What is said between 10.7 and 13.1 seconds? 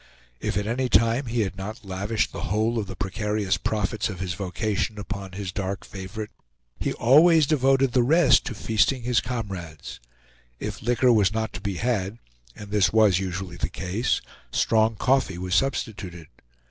liquor was not to be had and this